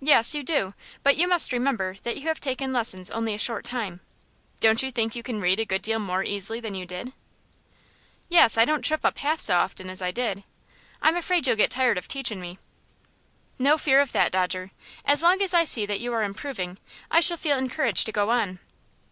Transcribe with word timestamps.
"Yes, 0.00 0.32
you 0.32 0.44
do; 0.44 0.74
but 1.02 1.16
you 1.16 1.26
must 1.26 1.52
remember 1.52 1.96
that 2.04 2.14
you 2.16 2.28
have 2.28 2.38
taken 2.38 2.72
lessons 2.72 3.10
only 3.10 3.34
a 3.34 3.38
short 3.38 3.64
time. 3.64 3.98
Don't 4.60 4.80
you 4.80 4.92
think 4.92 5.16
you 5.16 5.24
can 5.24 5.40
read 5.40 5.58
a 5.58 5.64
good 5.64 5.82
deal 5.82 5.98
more 5.98 6.22
easily 6.22 6.60
than 6.60 6.76
you 6.76 6.86
did?" 6.86 7.12
"Yes; 8.28 8.56
I 8.56 8.64
don't 8.64 8.82
trip 8.82 9.04
up 9.04 9.18
half 9.18 9.40
so 9.40 9.56
often 9.56 9.90
as 9.90 10.00
I 10.00 10.12
did. 10.12 10.44
I'm 11.02 11.16
afraid 11.16 11.48
you'll 11.48 11.56
get 11.56 11.72
tired 11.72 11.98
of 11.98 12.06
teachin' 12.06 12.40
me." 12.40 12.60
"No 13.58 13.76
fear 13.76 14.00
of 14.00 14.12
that, 14.12 14.30
Dodger. 14.30 14.70
As 15.04 15.24
long 15.24 15.42
as 15.42 15.52
I 15.52 15.64
see 15.64 15.84
that 15.84 15.98
you 15.98 16.12
are 16.14 16.22
improving, 16.22 16.78
I 17.10 17.18
shall 17.18 17.36
feel 17.36 17.56
encouraged 17.58 18.06
to 18.06 18.12
go 18.12 18.30
on." 18.30 18.60